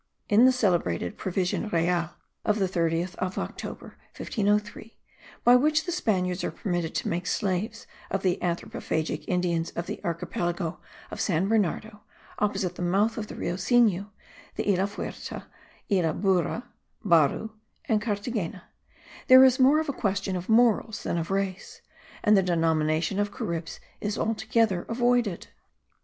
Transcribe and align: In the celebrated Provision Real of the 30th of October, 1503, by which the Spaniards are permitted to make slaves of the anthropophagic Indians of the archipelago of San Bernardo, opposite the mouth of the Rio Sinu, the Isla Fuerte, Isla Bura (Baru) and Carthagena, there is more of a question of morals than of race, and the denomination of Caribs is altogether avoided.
In 0.29 0.45
the 0.45 0.51
celebrated 0.51 1.15
Provision 1.15 1.69
Real 1.69 2.15
of 2.43 2.57
the 2.57 2.65
30th 2.65 3.13
of 3.17 3.37
October, 3.37 3.99
1503, 4.17 4.97
by 5.43 5.55
which 5.55 5.85
the 5.85 5.91
Spaniards 5.91 6.43
are 6.43 6.49
permitted 6.49 6.95
to 6.95 7.07
make 7.07 7.27
slaves 7.27 7.85
of 8.09 8.23
the 8.23 8.39
anthropophagic 8.41 9.23
Indians 9.27 9.69
of 9.75 9.85
the 9.85 10.03
archipelago 10.03 10.79
of 11.11 11.21
San 11.21 11.47
Bernardo, 11.47 12.01
opposite 12.39 12.73
the 12.77 12.81
mouth 12.81 13.15
of 13.19 13.27
the 13.27 13.35
Rio 13.35 13.57
Sinu, 13.57 14.09
the 14.55 14.67
Isla 14.67 14.87
Fuerte, 14.87 15.43
Isla 15.91 16.15
Bura 16.15 16.63
(Baru) 17.05 17.51
and 17.85 18.01
Carthagena, 18.01 18.63
there 19.27 19.43
is 19.43 19.59
more 19.59 19.79
of 19.79 19.87
a 19.87 19.93
question 19.93 20.35
of 20.35 20.49
morals 20.49 21.03
than 21.03 21.19
of 21.19 21.29
race, 21.29 21.83
and 22.23 22.35
the 22.35 22.41
denomination 22.41 23.19
of 23.19 23.31
Caribs 23.31 23.79
is 23.99 24.17
altogether 24.17 24.81
avoided. 24.89 25.49